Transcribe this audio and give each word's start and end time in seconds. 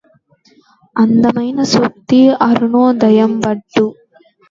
అందమైన 0.95 1.61
సూక్తి 1.73 2.19
అరుణోదయంబట్లు 2.41 3.87